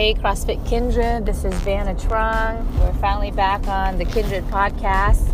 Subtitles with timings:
[0.00, 2.78] Hey, CrossFit Kindred, this is Vanna Trung.
[2.78, 5.28] We're finally back on the Kindred podcast.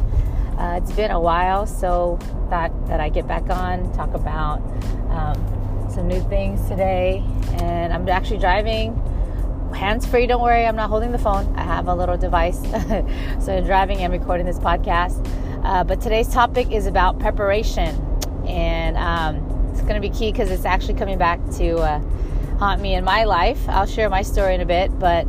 [0.59, 2.19] Uh, it's been a while, so
[2.51, 4.59] thought that I get back on, talk about
[5.11, 7.23] um, some new things today.
[7.61, 8.93] And I'm actually driving
[9.73, 11.55] hands free, don't worry, I'm not holding the phone.
[11.55, 12.61] I have a little device.
[13.41, 15.25] so I'm driving and recording this podcast.
[15.65, 17.95] Uh, but today's topic is about preparation.
[18.49, 21.77] And um, it's going to be key because it's actually coming back to.
[21.77, 22.01] Uh,
[22.59, 23.69] haunt me in my life.
[23.69, 25.27] I'll share my story in a bit, but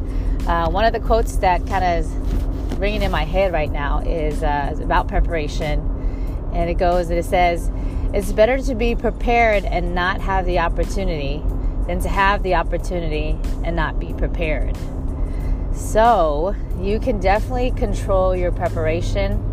[0.47, 3.99] uh, one of the quotes that kind of is ringing in my head right now
[3.99, 5.79] is, uh, is about preparation.
[6.53, 7.69] And it goes, and it says,
[8.13, 11.43] It's better to be prepared and not have the opportunity
[11.85, 14.77] than to have the opportunity and not be prepared.
[15.73, 19.43] So you can definitely control your preparation,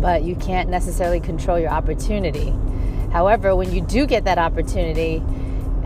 [0.00, 2.52] but you can't necessarily control your opportunity.
[3.12, 5.22] However, when you do get that opportunity,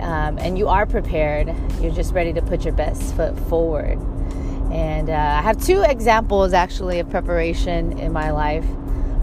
[0.00, 3.98] um, and you are prepared, you're just ready to put your best foot forward.
[4.72, 8.66] And uh, I have two examples actually of preparation in my life.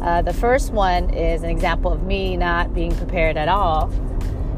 [0.02, 3.92] Uh, the first one is an example of me not being prepared at all.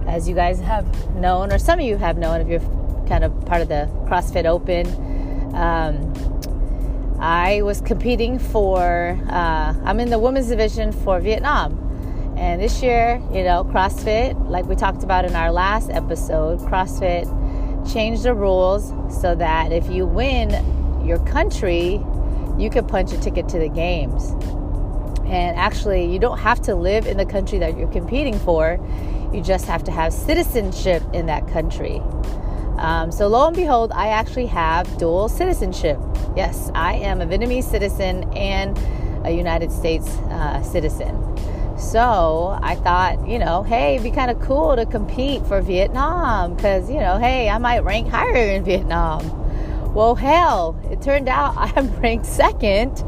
[0.08, 3.46] As you guys have known, or some of you have known if you're kind of
[3.46, 4.88] part of the CrossFit Open,
[5.56, 6.14] um,
[7.20, 11.87] I was competing for, uh, I'm in the women's division for Vietnam.
[12.38, 17.26] And this year, you know, CrossFit, like we talked about in our last episode, CrossFit
[17.92, 20.52] changed the rules so that if you win
[21.04, 22.00] your country,
[22.58, 24.32] you can punch a ticket to the games.
[25.26, 28.80] And actually, you don't have to live in the country that you're competing for,
[29.34, 32.02] you just have to have citizenship in that country.
[32.78, 36.00] Um, so, lo and behold, I actually have dual citizenship.
[36.36, 38.78] Yes, I am a Vietnamese citizen and
[39.26, 41.16] a United States uh, citizen.
[41.78, 46.56] So I thought, you know, hey, it'd be kind of cool to compete for Vietnam
[46.56, 49.94] because, you know, hey, I might rank higher in Vietnam.
[49.94, 53.04] Well, hell, it turned out I'm ranked second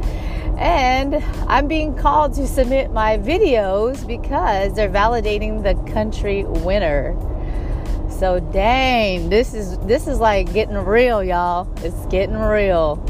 [0.59, 1.15] and
[1.47, 7.15] I'm being called to submit my videos because they're validating the country winner.
[8.09, 11.71] So dang, this is this is like getting real, y'all.
[11.77, 13.03] It's getting real.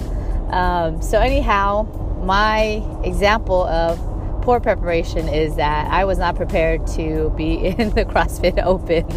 [0.51, 1.83] Um, so anyhow,
[2.23, 3.99] my example of
[4.41, 9.07] poor preparation is that I was not prepared to be in the CrossFit Open.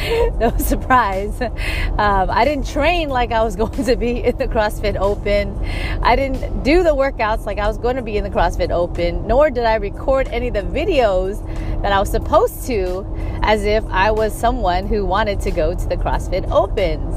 [0.38, 1.40] no surprise.
[1.40, 5.56] Um, I didn't train like I was going to be in the CrossFit Open.
[6.02, 9.26] I didn't do the workouts like I was going to be in the CrossFit Open,
[9.26, 11.44] nor did I record any of the videos
[11.82, 13.06] that I was supposed to
[13.42, 17.14] as if I was someone who wanted to go to the CrossFit Opens.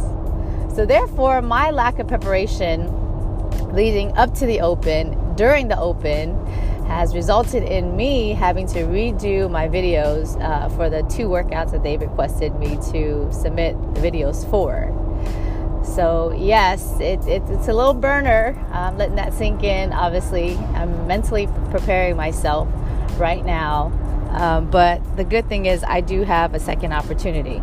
[0.75, 2.89] So, therefore, my lack of preparation
[3.73, 6.45] leading up to the Open during the open
[6.85, 11.81] has resulted in me having to redo my videos uh, for the two workouts that
[11.81, 14.91] they requested me to submit the videos for.
[15.83, 18.57] So, yes, it, it, it's a little burner.
[18.71, 19.93] I'm letting that sink in.
[19.93, 22.67] Obviously, I'm mentally preparing myself
[23.17, 23.91] right now.
[24.31, 27.61] Um, but the good thing is, I do have a second opportunity.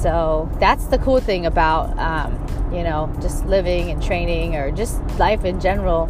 [0.00, 5.00] So, that's the cool thing about, um, you know, just living and training or just
[5.18, 6.08] life in general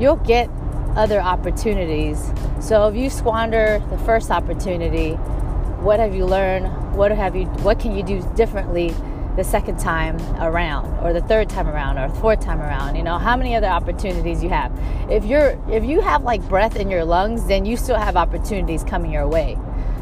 [0.00, 0.48] you'll get
[0.96, 2.32] other opportunities.
[2.60, 5.12] So if you squander the first opportunity,
[5.82, 6.96] what have you learned?
[6.96, 8.94] What have you what can you do differently
[9.36, 12.96] the second time around or the third time around or fourth time around?
[12.96, 14.72] You know, how many other opportunities you have?
[15.10, 18.82] If you're if you have like breath in your lungs, then you still have opportunities
[18.82, 19.58] coming your way.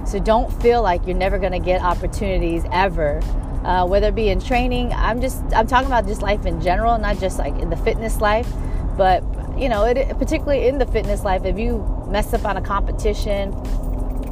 [0.06, 3.20] So don't feel like you're never going to get opportunities ever.
[3.64, 6.98] Uh, whether it be in training, I'm just I'm talking about just life in general,
[6.98, 8.50] not just like in the fitness life,
[8.96, 9.22] but
[9.58, 13.52] you know, it, particularly in the fitness life, if you mess up on a competition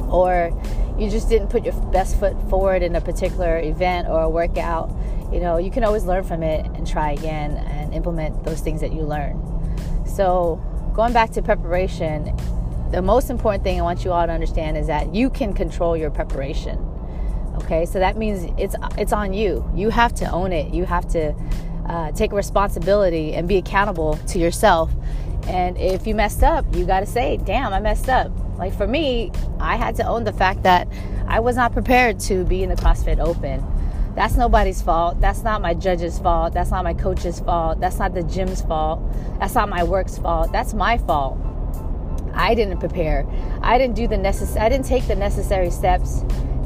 [0.09, 0.51] or
[0.97, 4.93] you just didn't put your best foot forward in a particular event or a workout,
[5.31, 8.81] you know, you can always learn from it and try again and implement those things
[8.81, 9.39] that you learn.
[10.05, 10.61] So,
[10.93, 12.35] going back to preparation,
[12.91, 15.97] the most important thing I want you all to understand is that you can control
[15.97, 16.77] your preparation.
[17.55, 19.67] Okay, so that means it's it's on you.
[19.75, 20.73] You have to own it.
[20.73, 21.33] You have to
[21.87, 24.91] uh, take responsibility and be accountable to yourself.
[25.47, 28.31] And if you messed up, you got to say, damn, I messed up.
[28.57, 30.87] Like for me, I had to own the fact that
[31.27, 33.65] I was not prepared to be in the CrossFit Open.
[34.15, 35.19] That's nobody's fault.
[35.19, 36.53] That's not my judge's fault.
[36.53, 37.79] That's not my coach's fault.
[37.79, 39.01] That's not the gym's fault.
[39.39, 40.51] That's not my work's fault.
[40.51, 41.39] That's my fault.
[42.33, 43.25] I didn't prepare.
[43.61, 46.23] I didn't do the necessary I didn't take the necessary steps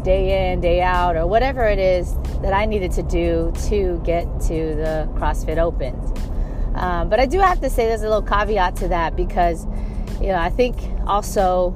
[0.07, 4.23] day in, day out, or whatever it is that I needed to do to get
[4.43, 5.93] to the CrossFit Open.
[6.75, 9.65] Um, but I do have to say there's a little caveat to that because,
[10.21, 11.71] you know, I think also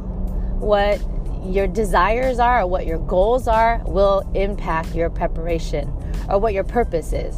[0.59, 1.01] what
[1.43, 5.91] your desires are or what your goals are will impact your preparation
[6.29, 7.35] or what your purpose is.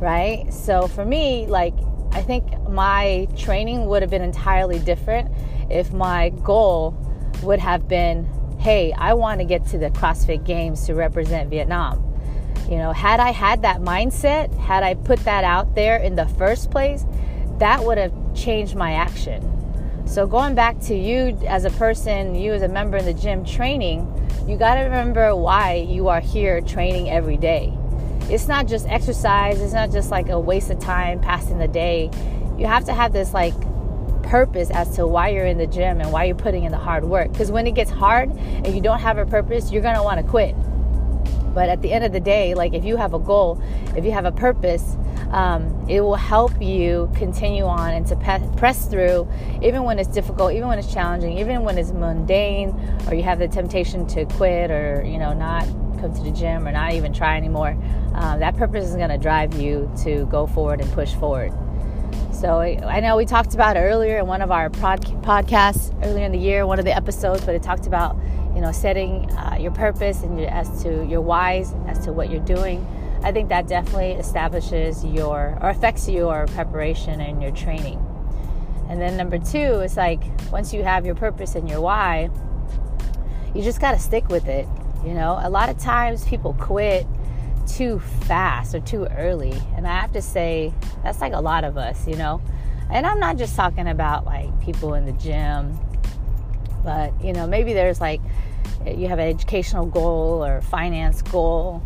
[0.00, 0.52] right?
[0.52, 1.74] So for me, like,
[2.12, 5.30] I think my training would have been entirely different
[5.70, 6.96] if my goal
[7.42, 8.28] would have been
[8.68, 12.04] hey, I want to get to the CrossFit Games to represent Vietnam.
[12.68, 16.26] You know, had I had that mindset, had I put that out there in the
[16.26, 17.06] first place,
[17.60, 19.42] that would have changed my action.
[20.06, 23.42] So, going back to you as a person, you as a member in the gym
[23.42, 24.06] training,
[24.46, 27.72] you got to remember why you are here training every day.
[28.28, 32.10] It's not just exercise, it's not just like a waste of time passing the day.
[32.58, 33.54] You have to have this like
[34.28, 37.04] purpose as to why you're in the gym and why you're putting in the hard
[37.04, 37.32] work.
[37.32, 40.20] Because when it gets hard and you don't have a purpose, you're going to want
[40.20, 40.54] to quit.
[41.54, 43.60] But at the end of the day, like if you have a goal,
[43.96, 44.96] if you have a purpose,
[45.30, 49.28] um, it will help you continue on and to pe- press through,
[49.62, 52.70] even when it's difficult, even when it's challenging, even when it's mundane,
[53.08, 55.66] or you have the temptation to quit or you know not
[56.00, 57.76] come to the gym or not even try anymore.
[58.14, 61.52] Um, that purpose is going to drive you to go forward and push forward.
[62.32, 66.30] So I know we talked about earlier in one of our pod- podcasts earlier in
[66.30, 68.16] the year, one of the episodes, but it talked about
[68.54, 72.30] you know setting uh, your purpose and your, as to your whys, as to what
[72.30, 72.86] you're doing.
[73.24, 78.04] I think that definitely establishes your or affects your preparation and your training.
[78.88, 80.22] And then number two is like
[80.52, 82.30] once you have your purpose and your why,
[83.54, 84.68] you just got to stick with it.
[85.04, 87.06] You know, a lot of times people quit
[87.68, 89.54] too fast or too early.
[89.76, 90.72] And I have to say,
[91.02, 92.40] that's like a lot of us, you know.
[92.90, 95.78] And I'm not just talking about like people in the gym,
[96.82, 98.20] but you know, maybe there's like
[98.86, 101.82] you have an educational goal or finance goal.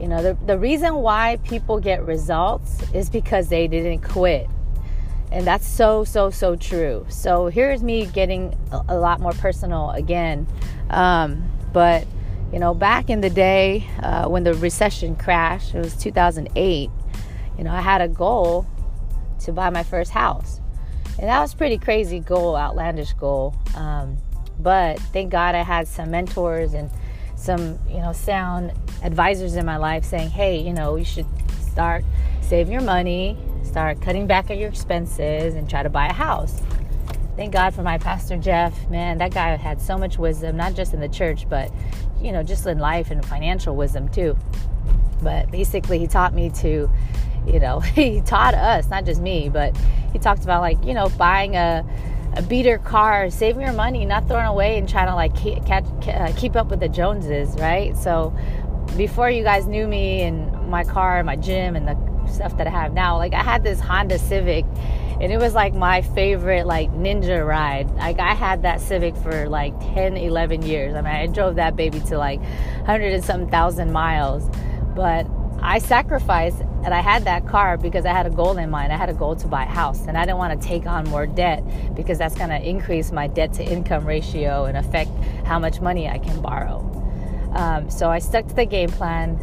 [0.00, 4.48] You know, the, the reason why people get results is because they didn't quit.
[5.30, 7.06] And that's so, so, so true.
[7.08, 10.46] So here's me getting a, a lot more personal again.
[10.88, 12.06] Um, but
[12.52, 16.90] you know, back in the day uh, when the recession crashed, it was 2008,
[17.56, 18.66] you know, I had a goal
[19.40, 20.60] to buy my first house.
[21.18, 23.54] And that was pretty crazy goal, outlandish goal.
[23.76, 24.16] Um,
[24.58, 26.90] but thank God I had some mentors and
[27.36, 31.26] some, you know, sound advisors in my life saying, hey, you know, you should
[31.60, 32.04] start
[32.40, 36.60] saving your money, start cutting back on your expenses, and try to buy a house.
[37.40, 38.90] Thank God for my pastor Jeff.
[38.90, 41.72] Man, that guy had so much wisdom, not just in the church, but
[42.20, 44.36] you know, just in life and financial wisdom too.
[45.22, 46.90] But basically, he taught me to,
[47.46, 49.74] you know, he taught us, not just me, but
[50.12, 51.82] he talked about like, you know, buying a,
[52.34, 56.30] a beater car, saving your money, not throwing away, and trying to like catch, uh,
[56.36, 57.96] keep up with the Joneses, right?
[57.96, 58.36] So
[58.98, 62.66] before you guys knew me and my car and my gym and the stuff that
[62.66, 64.66] I have now, like I had this Honda Civic
[65.20, 67.90] and it was like my favorite like ninja ride.
[67.92, 70.94] Like i had that civic for like 10 11 years.
[70.94, 74.48] I mean i drove that baby to like 100 and some thousand miles.
[74.94, 75.26] But
[75.62, 78.92] i sacrificed and i had that car because i had a goal in mind.
[78.92, 81.04] I had a goal to buy a house and i didn't want to take on
[81.08, 81.62] more debt
[81.94, 85.10] because that's going to increase my debt to income ratio and affect
[85.44, 86.78] how much money i can borrow.
[87.54, 89.38] Um, so i stuck to the game plan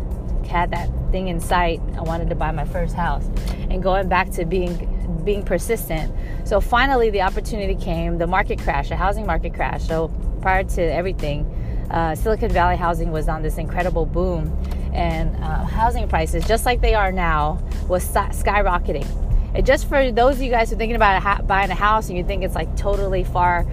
[0.48, 1.82] had that thing in sight.
[1.96, 3.30] I wanted to buy my first house.
[3.70, 4.97] And going back to being
[5.28, 6.12] being persistent.
[6.48, 8.18] So finally, the opportunity came.
[8.18, 9.84] The market crash, the housing market crash.
[9.84, 10.08] So
[10.42, 11.46] prior to everything,
[11.92, 14.58] uh, Silicon Valley housing was on this incredible boom,
[14.94, 19.06] and uh, housing prices, just like they are now, was skyrocketing.
[19.54, 22.10] And just for those of you guys who are thinking about ha- buying a house
[22.10, 23.66] and you think it's like totally far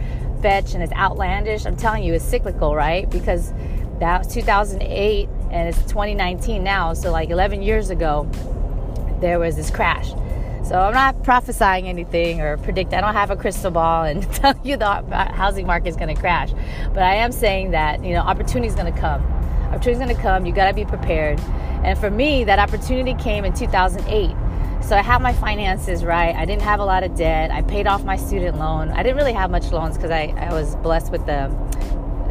[0.43, 3.09] fetched and it's outlandish, I'm telling you, it's cyclical, right?
[3.09, 3.53] Because
[4.01, 6.95] that was 2008 and it's 2019 now.
[6.95, 8.29] So, like 11 years ago,
[9.21, 10.13] there was this crash.
[10.65, 12.95] So I'm not prophesying anything or predict.
[12.95, 16.15] I don't have a crystal ball and tell you the uh, housing market is going
[16.15, 16.53] to crash.
[16.95, 19.23] But I am saying that you know opportunity is going to come.
[19.67, 20.47] Opportunity is going to come.
[20.47, 21.39] You got to be prepared.
[21.85, 24.35] And for me, that opportunity came in 2008.
[24.83, 26.35] So I had my finances right.
[26.35, 27.51] I didn't have a lot of debt.
[27.51, 28.91] I paid off my student loan.
[28.91, 31.51] I didn't really have much loans because I, I was blessed with the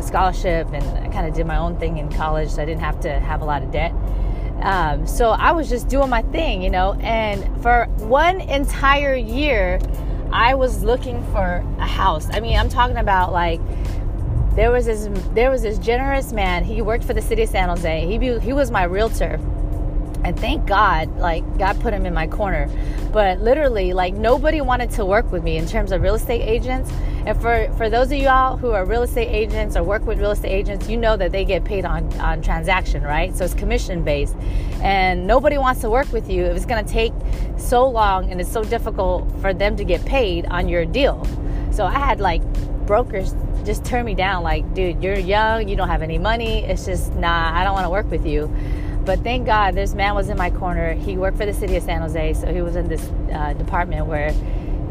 [0.01, 2.49] scholarship and I kind of did my own thing in college.
[2.49, 3.93] So I didn't have to have a lot of debt.
[4.63, 9.79] Um, so I was just doing my thing, you know, and for one entire year,
[10.31, 12.27] I was looking for a house.
[12.31, 13.59] I mean, I'm talking about like
[14.55, 16.63] there was this there was this generous man.
[16.63, 18.07] He worked for the city of San Jose.
[18.07, 19.39] He he was my realtor
[20.23, 22.69] and thank God, like God put him in my corner.
[23.11, 26.91] But literally, like nobody wanted to work with me in terms of real estate agents.
[27.25, 30.31] And for for those of y'all who are real estate agents or work with real
[30.31, 33.35] estate agents, you know that they get paid on on transaction, right?
[33.35, 34.35] So it's commission based,
[34.81, 37.13] and nobody wants to work with you if it's going to take
[37.57, 41.25] so long and it's so difficult for them to get paid on your deal.
[41.71, 42.43] So I had like
[42.85, 46.65] brokers just turn me down, like, dude, you're young, you don't have any money.
[46.65, 48.53] It's just nah, I don't want to work with you.
[49.05, 50.93] But thank God this man was in my corner.
[50.93, 53.03] He worked for the city of San Jose, so he was in this
[53.33, 54.33] uh, department where,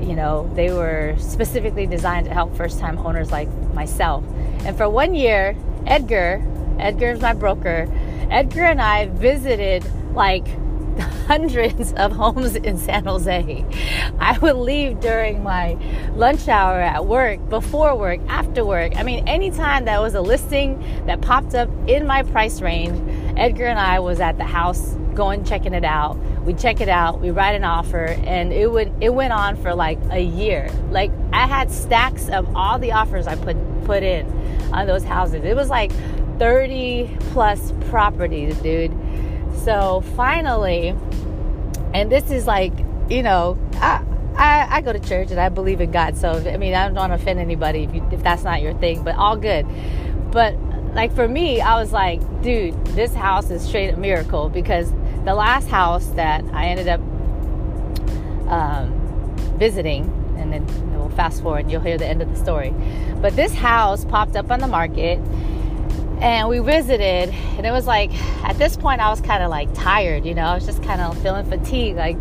[0.03, 4.25] you know, they were specifically designed to help first time owners like myself.
[4.65, 5.57] And for one year,
[5.87, 6.45] Edgar,
[6.79, 7.89] Edgar is my broker,
[8.31, 10.47] Edgar and I visited like
[11.27, 13.65] hundreds of homes in San Jose.
[14.19, 15.75] I would leave during my
[16.15, 18.97] lunch hour at work, before work, after work.
[18.97, 23.01] I mean, anytime that was a listing that popped up in my price range,
[23.37, 26.17] Edgar and I was at the house going checking it out.
[26.45, 29.75] We check it out, we write an offer, and it would it went on for
[29.75, 30.69] like a year.
[30.91, 34.27] Like I had stacks of all the offers I put put in
[34.73, 35.45] on those houses.
[35.45, 35.93] It was like
[36.39, 38.93] 30 plus properties, dude.
[39.65, 40.95] So finally,
[41.95, 42.73] and this is like,
[43.09, 44.05] you know, I,
[44.35, 46.17] I, I, go to church and I believe in God.
[46.17, 48.75] So, I mean, I don't want to offend anybody if, you, if that's not your
[48.75, 49.67] thing, but all good.
[50.33, 50.57] But
[50.95, 54.91] like for me, I was like, dude, this house is straight a miracle because
[55.25, 57.01] the last house that I ended up
[58.51, 60.05] um, visiting,
[60.39, 62.75] and then we'll fast forward and you'll hear the end of the story.
[63.21, 65.19] But this house popped up on the market
[66.21, 68.13] and we visited and it was like
[68.45, 71.01] at this point i was kind of like tired you know i was just kind
[71.01, 72.17] of feeling fatigued like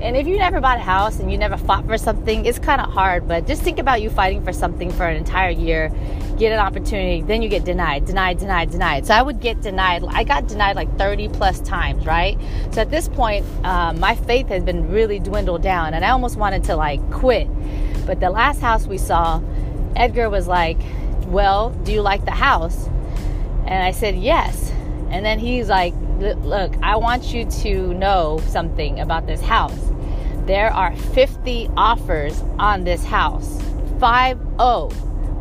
[0.00, 2.80] and if you never bought a house and you never fought for something it's kind
[2.80, 5.92] of hard but just think about you fighting for something for an entire year.
[6.38, 9.06] Get an opportunity then you get denied denied denied denied.
[9.06, 12.38] So i would get denied i got denied like 30 plus times right?
[12.72, 16.36] So at this point um, my faith has been really dwindled down and i almost
[16.36, 17.48] wanted to like quit.
[18.06, 19.42] But the last house we saw
[19.96, 20.78] edgar was like
[21.26, 22.88] well do you like the house?
[23.68, 24.72] And I said, Yes.
[25.10, 29.92] And then he's like, Look, I want you to know something about this house.
[30.46, 33.62] There are 50 offers on this house.
[34.00, 34.90] 5 0.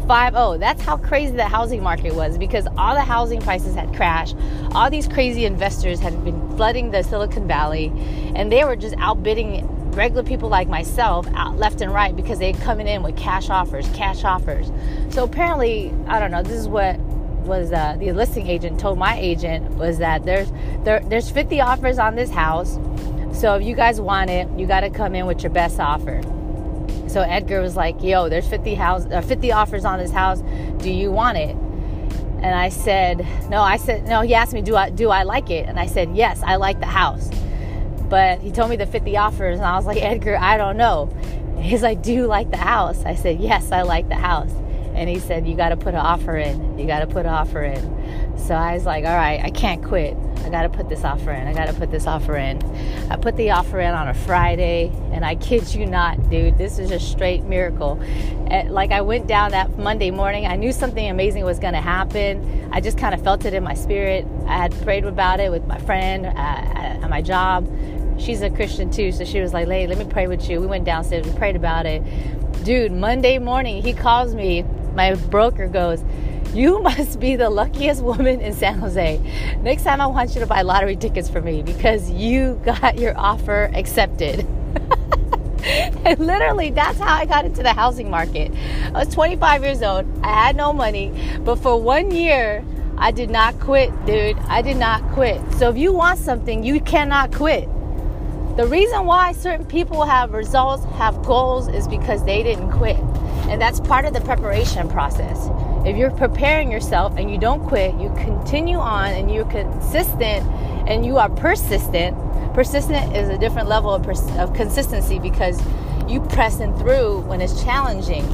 [0.07, 0.57] 5 0.
[0.57, 4.35] That's how crazy the housing market was because all the housing prices had crashed.
[4.73, 7.91] All these crazy investors had been flooding the Silicon Valley
[8.35, 12.53] and they were just outbidding regular people like myself out left and right because they're
[12.53, 14.71] coming in with cash offers, cash offers.
[15.09, 16.99] So apparently, I don't know, this is what
[17.47, 20.51] was uh, the listing agent told my agent was that there's
[20.83, 22.77] there, there's 50 offers on this house.
[23.33, 26.21] So if you guys want it, you got to come in with your best offer.
[27.07, 30.41] So Edgar was like, "Yo, there's 50 house uh, 50 offers on this house.
[30.77, 34.75] Do you want it?" And I said, "No." I said, "No." He asked me, "Do
[34.75, 37.29] I do I like it?" And I said, "Yes, I like the house."
[38.09, 41.09] But he told me the 50 offers, and I was like, "Edgar, I don't know."
[41.59, 44.51] He's like, "Do you like the house?" I said, "Yes, I like the house."
[44.97, 46.77] And he said you got to put an offer in.
[46.77, 48.37] You got to put an offer in.
[48.37, 50.17] So i was like all right i can't quit.
[50.43, 51.47] I got to put this offer in.
[51.47, 52.63] I got to put this offer in.
[53.11, 56.79] I put the offer in on a friday and i kid you not dude this
[56.79, 58.01] is a straight miracle.
[58.67, 60.47] Like i went down that monday morning.
[60.47, 62.69] I knew something amazing was going to happen.
[62.71, 64.25] I just kind of felt it in my spirit.
[64.47, 67.67] I had prayed about it with my friend uh, at my job.
[68.19, 70.59] She's a christian too so she was like hey let me pray with you.
[70.59, 72.01] We went downstairs we prayed about it.
[72.63, 74.65] Dude monday morning he calls me
[74.97, 76.03] my broker goes,
[76.53, 79.21] You must be the luckiest woman in San Jose.
[79.61, 83.17] Next time, I want you to buy lottery tickets for me because you got your
[83.17, 84.39] offer accepted.
[86.03, 88.51] and literally, that's how I got into the housing market.
[88.87, 91.13] I was 25 years old, I had no money,
[91.45, 92.65] but for one year,
[92.97, 94.39] I did not quit, dude.
[94.47, 95.39] I did not quit.
[95.53, 97.69] So if you want something, you cannot quit.
[98.57, 102.97] The reason why certain people have results, have goals, is because they didn't quit.
[103.49, 105.49] And that's part of the preparation process.
[105.85, 110.45] If you're preparing yourself and you don't quit, you continue on and you're consistent
[110.87, 112.17] and you are persistent.
[112.53, 115.61] Persistent is a different level of, pers- of consistency because
[116.09, 118.25] you pressing through when it's challenging.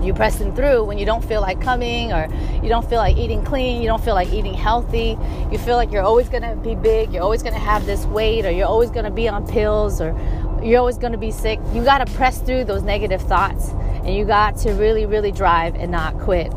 [0.00, 2.28] You pressing through when you don't feel like coming or
[2.62, 5.18] you don't feel like eating clean, you don't feel like eating healthy,
[5.50, 8.50] you feel like you're always gonna be big, you're always gonna have this weight, or
[8.50, 10.18] you're always gonna be on pills, or
[10.62, 11.58] you're always gonna be sick.
[11.74, 13.72] You gotta press through those negative thoughts
[14.04, 16.52] and you got to really, really drive and not quit.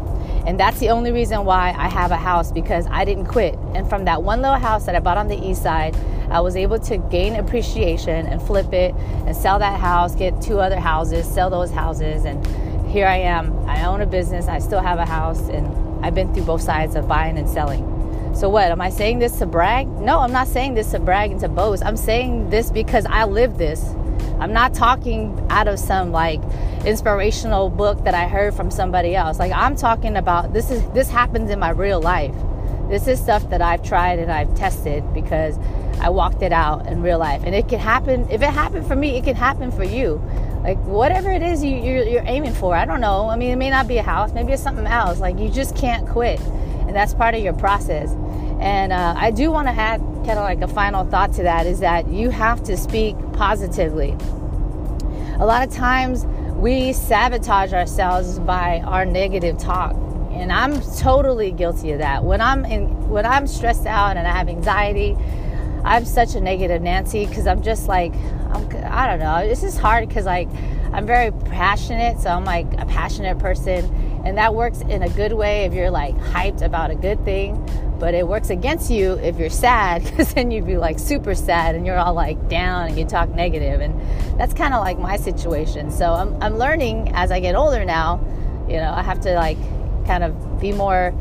[0.45, 3.55] And that's the only reason why I have a house because I didn't quit.
[3.73, 5.95] And from that one little house that I bought on the east side,
[6.29, 8.93] I was able to gain appreciation and flip it
[9.25, 12.25] and sell that house, get two other houses, sell those houses.
[12.25, 12.45] And
[12.87, 13.57] here I am.
[13.67, 16.95] I own a business, I still have a house, and I've been through both sides
[16.95, 17.89] of buying and selling.
[18.35, 18.71] So, what?
[18.71, 19.87] Am I saying this to brag?
[19.87, 21.85] No, I'm not saying this to brag and to boast.
[21.85, 23.93] I'm saying this because I live this.
[24.39, 26.41] I'm not talking out of some like
[26.85, 29.39] inspirational book that I heard from somebody else.
[29.39, 32.35] Like I'm talking about this is this happens in my real life.
[32.89, 35.57] This is stuff that I've tried and I've tested because
[35.99, 37.43] I walked it out in real life.
[37.45, 40.21] And it can happen if it happened for me, it can happen for you.
[40.63, 43.29] Like whatever it is you, you're, you're aiming for, I don't know.
[43.29, 45.19] I mean, it may not be a house, maybe it's something else.
[45.19, 48.11] Like you just can't quit, and that's part of your process.
[48.59, 51.65] And uh, I do want to add kind of like a final thought to that
[51.65, 54.15] is that you have to speak positively.
[55.39, 59.95] A lot of times we sabotage ourselves by our negative talk.
[60.31, 62.23] And I'm totally guilty of that.
[62.23, 65.15] When I'm in when I'm stressed out and I have anxiety,
[65.83, 68.13] I'm such a negative Nancy because I'm just like
[68.51, 69.47] I'm, I don't know.
[69.47, 70.47] This is hard because like
[70.93, 73.85] I'm very passionate, so I'm like a passionate person,
[74.23, 77.55] and that works in a good way if you're like hyped about a good thing.
[78.03, 81.73] But it works against you if you're sad because then you'd be like super sad
[81.73, 83.97] and you're all like down and you talk negative, and
[84.37, 85.89] that's kind of like my situation.
[85.89, 88.19] So I'm I'm learning as I get older now.
[88.67, 89.57] You know, I have to like
[90.05, 91.13] kind of be more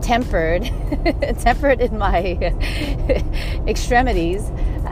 [0.00, 0.62] tempered,
[1.40, 2.38] tempered in my
[3.66, 4.48] extremities,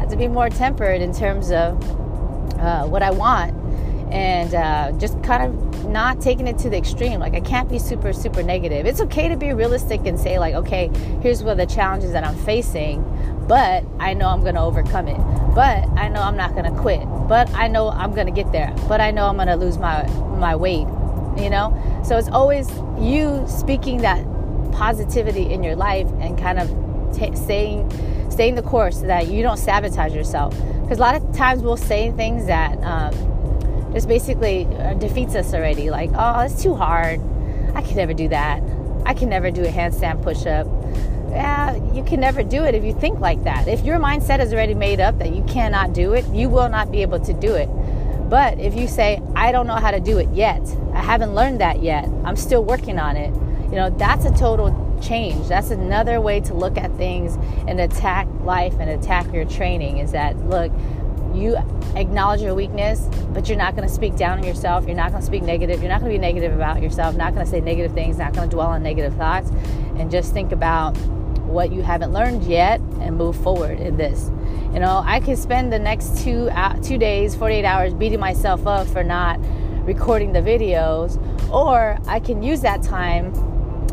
[0.08, 1.80] to be more tempered in terms of
[2.58, 3.54] uh, what I want,
[4.10, 7.20] and uh, just kind of not taking it to the extreme.
[7.20, 8.86] Like I can't be super, super negative.
[8.86, 10.90] It's okay to be realistic and say like, okay,
[11.22, 13.02] here's what the challenges that I'm facing,
[13.48, 15.18] but I know I'm to overcome it.
[15.54, 17.02] But I know I'm not to quit.
[17.28, 18.74] But I know I'm to get there.
[18.88, 20.06] But I know I'm to lose my
[20.38, 20.86] my weight.
[21.36, 24.24] You know, so it's always you speaking that
[24.72, 26.68] positivity in your life and kind of
[27.16, 27.88] t- staying
[28.30, 30.54] staying the course so that you don't sabotage yourself.
[30.82, 33.12] Because a lot of times we'll say things that um,
[33.92, 35.90] just basically uh, defeats us already.
[35.90, 37.20] Like, oh, it's too hard.
[37.74, 38.62] I can never do that.
[39.06, 40.66] I can never do a handstand push up.
[41.30, 43.68] Yeah, you can never do it if you think like that.
[43.68, 46.90] If your mindset is already made up that you cannot do it, you will not
[46.90, 47.68] be able to do it.
[48.28, 51.60] But if you say, I don't know how to do it yet, I haven't learned
[51.60, 53.34] that yet, I'm still working on it,
[53.70, 55.48] you know, that's a total change.
[55.48, 57.36] That's another way to look at things
[57.68, 60.72] and attack life and attack your training is that, look,
[61.40, 61.56] you
[61.96, 64.86] acknowledge your weakness, but you're not going to speak down on yourself.
[64.86, 65.80] You're not going to speak negative.
[65.80, 67.16] You're not going to be negative about yourself.
[67.16, 68.18] Not going to say negative things.
[68.18, 69.50] Not going to dwell on negative thoughts.
[69.96, 70.96] And just think about
[71.50, 74.30] what you haven't learned yet and move forward in this.
[74.72, 78.66] You know, I could spend the next two uh, two days, 48 hours beating myself
[78.66, 79.40] up for not
[79.84, 81.18] recording the videos,
[81.50, 83.32] or I can use that time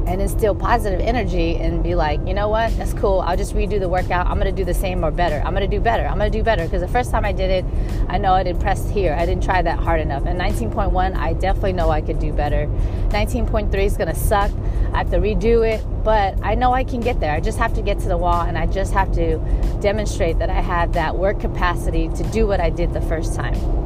[0.07, 3.19] and instill positive energy and be like, you know what, that's cool.
[3.19, 4.25] I'll just redo the workout.
[4.27, 5.41] I'm gonna do the same or better.
[5.45, 6.05] I'm gonna do better.
[6.05, 7.65] I'm gonna do better because the first time I did it,
[8.07, 9.13] I know I didn't press here.
[9.13, 10.25] I didn't try that hard enough.
[10.25, 12.67] And 19.1, I definitely know I could do better.
[13.09, 14.51] 19.3 is gonna suck.
[14.93, 17.33] I have to redo it, but I know I can get there.
[17.33, 19.37] I just have to get to the wall and I just have to
[19.81, 23.76] demonstrate that I have that work capacity to do what I did the first time.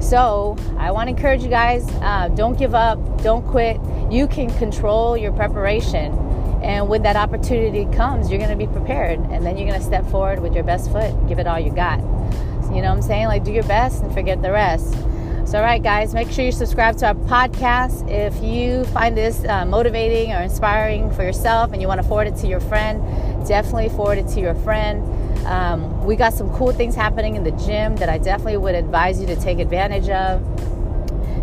[0.00, 3.78] So I want to encourage you guys uh, don't give up, don't quit.
[4.10, 6.12] You can control your preparation.
[6.62, 9.18] And when that opportunity comes, you're going to be prepared.
[9.18, 11.72] And then you're going to step forward with your best foot, give it all you
[11.72, 12.00] got.
[12.00, 13.26] You know what I'm saying?
[13.26, 14.92] Like, do your best and forget the rest.
[15.46, 18.08] So, all right, guys, make sure you subscribe to our podcast.
[18.08, 22.28] If you find this uh, motivating or inspiring for yourself and you want to forward
[22.28, 23.02] it to your friend,
[23.48, 25.02] definitely forward it to your friend.
[25.46, 29.20] Um, we got some cool things happening in the gym that I definitely would advise
[29.20, 30.42] you to take advantage of.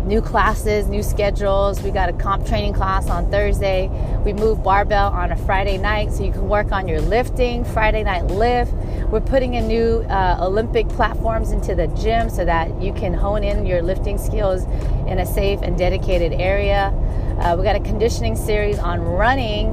[0.06, 1.82] New classes, new schedules.
[1.82, 3.88] We got a comp training class on Thursday.
[4.24, 8.04] We moved barbell on a Friday night so you can work on your lifting, Friday
[8.04, 8.72] night lift.
[9.10, 13.44] We're putting in new uh, Olympic platforms into the gym so that you can hone
[13.44, 14.64] in your lifting skills
[15.06, 16.86] in a safe and dedicated area.
[17.40, 19.68] Uh, we got a conditioning series on running.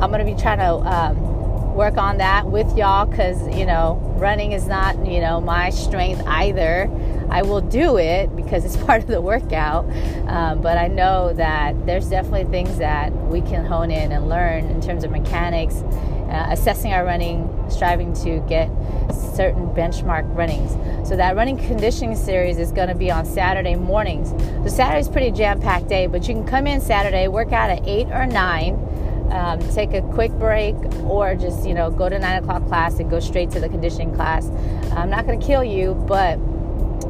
[0.00, 1.35] I'm going to be trying to um,
[1.76, 6.22] work on that with y'all because you know running is not you know my strength
[6.26, 6.90] either.
[7.28, 9.84] I will do it because it's part of the workout
[10.28, 14.66] um, but i know that there's definitely things that we can hone in and learn
[14.66, 15.82] in terms of mechanics
[16.28, 18.68] uh, assessing our running striving to get
[19.12, 20.72] certain benchmark runnings.
[21.08, 24.30] So that running conditioning series is going to be on saturday mornings.
[24.64, 28.08] So saturday's pretty jam-packed day but you can come in saturday work out at 8
[28.08, 28.85] or 9
[29.30, 33.10] um, take a quick break or just you know go to nine o'clock class and
[33.10, 34.48] go straight to the conditioning class
[34.92, 36.38] i'm not going to kill you but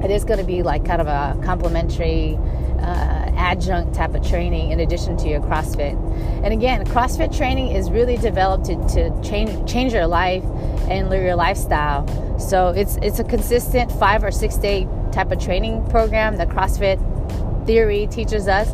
[0.04, 2.38] it is going to be like kind of a complimentary
[2.80, 5.94] uh, adjunct type of training in addition to your CrossFit.
[6.44, 10.44] And again, CrossFit training is really developed to, to change change your life
[10.88, 12.06] and your lifestyle.
[12.38, 16.98] So it's it's a consistent five or six day type of training program that CrossFit
[17.66, 18.72] theory teaches us.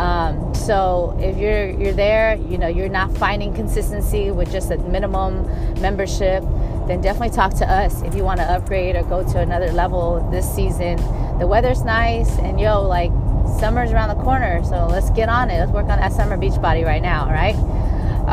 [0.00, 4.78] Um, so if you're you're there, you know you're not finding consistency with just a
[4.78, 5.44] minimum
[5.78, 6.42] membership,
[6.86, 10.26] then definitely talk to us if you want to upgrade or go to another level
[10.30, 10.96] this season.
[11.38, 13.10] The weather's nice, and yo, like
[13.60, 15.58] summer's around the corner, so let's get on it.
[15.58, 17.56] Let's work on that summer beach body right now, right?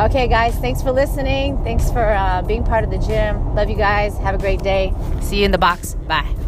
[0.06, 1.62] Okay, guys, thanks for listening.
[1.64, 3.54] Thanks for uh, being part of the gym.
[3.54, 4.16] Love you guys.
[4.18, 4.94] Have a great day.
[5.20, 5.96] See you in the box.
[6.06, 6.47] Bye.